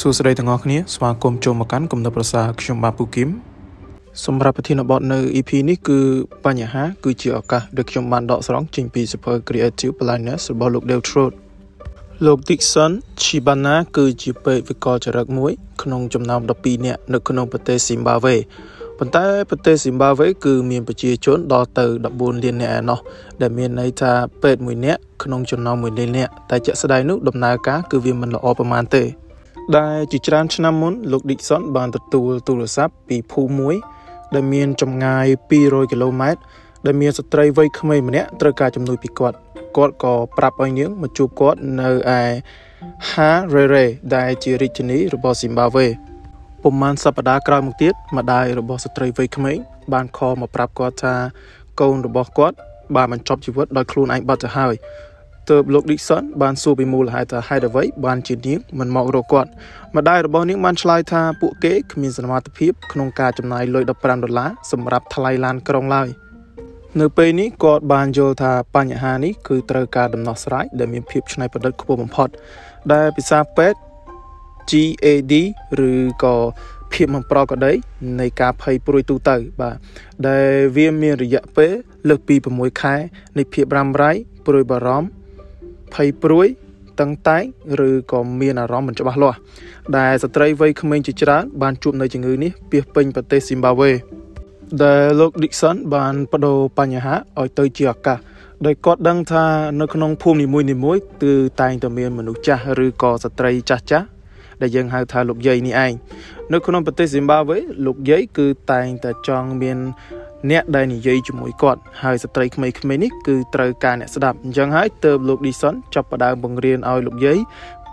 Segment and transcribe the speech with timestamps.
[0.00, 3.28] សួស្តីទាំងអស់គ្នាស្វាគមន៍ចូលមកកាន់គំនិតប្រសាខ្ញុំបាទពូគឹម
[4.24, 5.98] សម្រាប់ប្រធានបទនៅ EP នេះគឺ
[6.44, 11.32] បញ្ហា គឺជាឱកាសដែលខ្ញុំបានដកស្រង់ចេញពីសៀវភៅ Creative Blindness របស់លោក Dale Trout
[12.26, 18.36] លោក Dixon Chibana គឺជាពេទ្យវិកលចរិតមួយ ក្នុងចំណោម12នាក់នៅក្នុងប្រទេស Zimbabwe
[18.98, 22.98] ប៉ុន្តែប្រទេស Zimbabwe គឺមានប្រជាជនដល់ទៅ14លាននាក់ឯណោះ
[23.40, 29.04] ដែលមានន័យថាពេទ្យមួយនាក់ក្នុងចំណោម1លាននាក់តែជាក់ស្ដែងនោះដំណើរការគឺវាមិនល្អប្រហែលទេ
[29.78, 33.76] ដែលជាច្រើនឆ្នាំមុនលោក Dixon បានទទួលទូរស័ព្ទពីភូមិមួយ
[34.34, 35.26] ដែលមានចម្ងាយ
[35.60, 36.40] 200គីឡូម៉ែត្រ
[36.86, 39.36] ដែលមានស្ត្រីវ័យក្មេងម្នាក់ត្រូវការជំនួយពីគាត់
[39.76, 41.88] គាត់ក៏ប្រាប់ឲ្យនាងមកជួបគាត់នៅ
[42.18, 42.22] ឯ
[43.10, 43.86] Harare
[44.16, 45.86] ដែលជារាជធានីរបស់ Zimbabwe
[46.62, 49.58] ប្រហែលសប្តាហ៍ក្រោយមកទៀតម្ដាយរបស់ស្ត្រីវ័យក្មេង
[49.92, 51.14] បានខលមកប្រាប់គាត់ថា
[51.80, 52.56] កូនរបស់គាត់
[52.96, 54.74] បានបញ្ចប់ជីវិតដោយខ្លួនឯងបាត់ទៅហើយ
[55.50, 59.50] ទើបលោក Dixon បានសួរពីមូលហេតុថាហេតុអ្វីបានជានាងមិនមករកគាត់
[59.96, 66.08] ម្ដាយរបស់នាងបានឆ្លើយថាពួកគេគ្មានសមត្ថភាពក្នុងការចំណាយលុយ15ដុល្លារសម្រាប់ថ្លៃឡានក្រុងឡើយ
[67.00, 72.28] នៅពេលនេះគាត់បានយល់ថាបញ្ហានេះគឺត្រូវការដំណោះស្រាយដែលមានភាពច្នៃប្រឌិតខ្ពស់បំផុត
[72.92, 73.78] ដែលភាសាពេទ្យ
[74.70, 75.34] GAD
[75.90, 75.92] ឬ
[76.24, 76.36] ក៏
[76.92, 77.72] ភាពមិនប្រក្រតី
[78.20, 79.76] នៃការភ័យព្រួយទូទៅ បាទ
[80.28, 81.72] ដែលវាមានរយៈពេល
[82.08, 82.94] លើសពី6ខែ
[83.38, 84.12] នៃភាពរ៉ាំរ៉ៃ
[84.46, 85.23] ព្រួយបារម្ភ
[85.94, 86.48] ភ័យព្រួយ
[87.00, 87.42] តឹងតែង
[87.88, 89.38] ឬក៏មានអារម្មណ៍មិនច្បាស់លាស់
[89.98, 93.90] ដែលស្ត្រីវ័យក្មេងជាច្រើនបានជួបនៅជំងឺនេះពាសពេញប្រទេសស៊ីមបាវេ
[94.82, 98.18] ដែលលោក Dixon បានបដូរបញ្ហាឲ្យទៅជាឱកាស
[98.66, 99.44] ដោយគាត់ដឹងថា
[99.80, 104.06] នៅក្នុងភូមិនីមួយៗគឺតែងតែមានមនុស្សចាស់ឬក៏ស្ត្រីចាស់ចាស់
[104.60, 105.92] ដែលយើងហៅថាលោកយាយនេះឯង
[106.52, 109.78] នៅក្នុងប្រទេសស៊ីមបាវេលោកយាយគឺតែងតែចង់មាន
[110.50, 117.38] អ្នកដែលនិយាយជាមួយគាត់ហើយស្ត្រីក្មេងៗនេះគឺត្រូវការអ្នកស្ដាប់អញ្ចឹងហើយទើបលោកឌីសុនចាប់ផ្ដើមបង្រៀនឲ្យលោកយាយ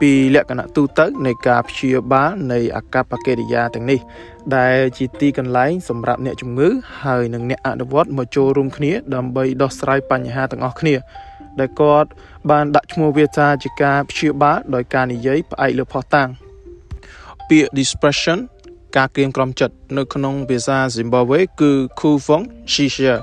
[0.00, 4.00] ពីលក្ខណៈទូទៅនៃការព្យាបាលនៃអាកប្បកិរិយាទាំងនេះ
[4.56, 6.68] ដែលជាទីកន្លែងសម្រាប់អ្នកជំងឺ
[7.04, 10.94] ហើយនិងអ្នកអនុវត្តមកចូលរួមគ្នា ដើម្បីដោះស្រាយបញ្ហាទាំងអស់គ្នា
[11.60, 12.08] ដែលគាត់
[12.50, 16.28] បានដាក់ឈ្មោះវាថាជាការព្យាបាលដោយការនិយាយផ្អែកលើផុសតាំង
[17.48, 18.38] ពាក្យ depression
[18.96, 23.14] ការក្រៀមក្រំចិត្តនៅក្នុងភាសា Zimbabwe គឺ Kufong Shisha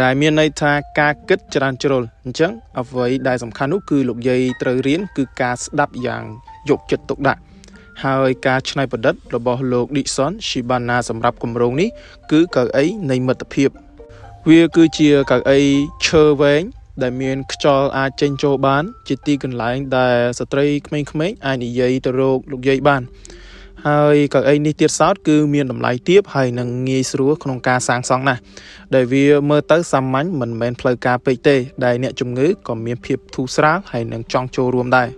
[0.00, 6.22] ដែលមានន័យថាការគិតច្រើនជ្រុលអញ្ចឹងអ្វីដែលសំខាន់នោះគឺលោកយាយត្រូវរៀនគឺការស្ដាប់យ៉ាង
[6.68, 7.40] យកចិត្តទុកដាក់
[8.04, 11.88] ហើយការច្នៃប្រឌិតរបស់លោក Dixon Shibana សម្រាប់គម្រោងនេះ
[12.32, 13.70] គឺកៅអីនៃមិត្តភាព
[14.48, 15.60] វាគឺជាកៅអី
[16.06, 16.62] ឈើវែង
[17.02, 23.02] ដែលមានខ្យល់អាចចេញចូលបាន ជាទីកន្លែងដែលស្ត្រីក្មេងៗអាចនិយាយទៅរកលោកយាយបាន
[23.84, 28.40] ហើយកៅអីនេះទៀតសោតគឺមានតម្លៃទាបហើយនឹងងាយស្រួលក្នុងការសាងសង់ណាស់
[28.94, 35.08] ដែលវាមើលទៅសាមញ្ញមិនមែនផ្លូវការពេកទេ ដែលអ្នកជំងឺក៏មានភាពធូរស្រាលហើយនឹងចង់ចូលរួមដែរ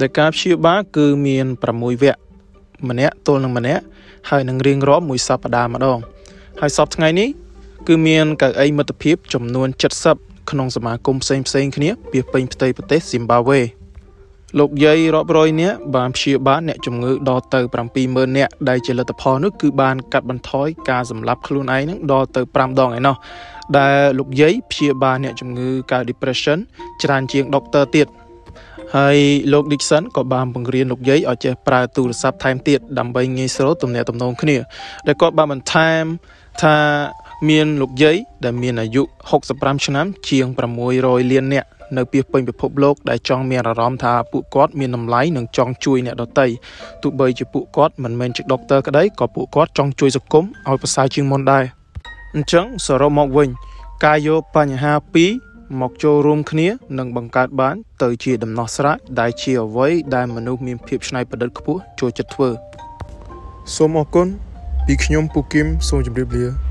[0.00, 2.18] ដែលការព្យាបាលគឺមាន6វគ្គ
[2.88, 3.82] ម្នាក់ទល់នឹងម្នាក់
[4.30, 5.98] ហើយនឹងរៀងរាល់មួយសប្តាហ៍ម្ដង
[6.60, 7.28] ហើយសប្តាហ៍ថ្ងៃនេះ
[7.88, 9.68] គឺមានកៅអីមិត្តភាពចំនួន
[10.10, 13.60] 70ក្នុងសមាគមផ្សេងផ្សេងគ្នាពីពេញផ្ទៃប្រទេសស៊ីមបាវេ
[14.56, 17.60] លោកយាយរាប់រយនាក់បានព្យាបាលអ្នកជំងឺដល់ទៅ
[17.98, 23.16] 70000នាក់ដែលជាលទ្ធផលនោះគឺបានកាត់បន្ថយការសម្លាប់ខ្លួនឯងនឹងដល់ទៅ5ដងឯណោះ
[23.78, 26.58] ដែលលោកយាយព្យាបាលអ្នកជំងឺកើត depression
[27.02, 28.06] ច្រើនជាងដុកទ័រទៀត
[28.96, 29.18] ហើយ
[29.52, 34.56] លោក Dixon ក៏បានបង្រៀនលោកយាយឲ្យចេះប្រើទូរស័ព្ទថែមទៀតដើម្បីងាយស្រួលទំនាក់ទំនងគ្នា
[35.06, 36.04] ដែលគាត់បានបន្ថែម
[36.62, 36.76] ថា
[37.48, 39.02] មានលោកយាយដែលមានអាយុ
[39.44, 40.46] 65ឆ្នាំជាង
[40.90, 46.46] 600លាននាក់ នៅពីពេញពិភពលោកដែលចង់មានអារម្មណ៍ថាពួកគាត់មានតម្លៃនិងចង់ជួយអ្នកដទៃ
[47.02, 51.64] ទោះបីជាពួកគាត់មិនមែនជាដុកទ័រក្តីក៏ពួកគាត់ចង់ជួយសង្គមឲ្យប្រសើរជាងមុនដែរ
[52.34, 53.48] អញ្ចឹងសរុបមកវិញ
[54.04, 55.30] ការយកបញ្ហាពីរ
[55.80, 56.68] មកចូលរួមគ្នា
[56.98, 62.48] នឹងបង្កើតបាន ទៅជាដំណោះស្រាយដែលជាអ្វីដែលមនុស្សមានភាពច្នៃប្រឌិតខ្ពស់ចូលចិត្តធ្វើ
[63.74, 64.26] សូមអរគុណ
[64.86, 66.67] ពីខ្ញុំពូគឹមសូមជម្រាបលា